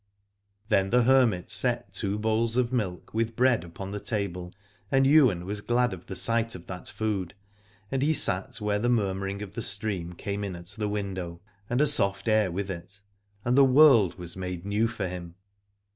Then 0.69 0.89
the 0.89 1.03
hermit 1.03 1.51
set 1.51 1.93
two 1.93 2.17
bowls 2.17 2.57
of 2.57 2.73
milk 2.73 3.13
with 3.13 3.35
bread 3.35 3.63
upon 3.63 3.91
the 3.91 3.99
table. 3.99 4.51
And 4.91 5.05
Ywain 5.05 5.45
was 5.45 5.61
glad 5.61 5.93
of 5.93 6.07
the 6.07 6.15
sight 6.15 6.55
of 6.55 6.65
that 6.65 6.87
food, 6.89 7.35
and 7.91 8.01
he 8.01 8.11
sat 8.11 8.59
where 8.59 8.79
the 8.79 8.89
murmuring 8.89 9.43
of 9.43 9.51
the 9.51 9.61
stream 9.61 10.13
came 10.13 10.43
in 10.43 10.55
at 10.55 10.65
the 10.69 10.89
window, 10.89 11.39
and 11.69 11.79
a 11.81 11.85
soft 11.85 12.27
air 12.27 12.49
with 12.51 12.71
it, 12.71 12.99
and 13.45 13.55
the 13.55 13.63
world 13.63 14.17
was 14.17 14.35
made 14.35 14.65
new 14.65 14.87
for 14.87 15.07
him. 15.07 15.35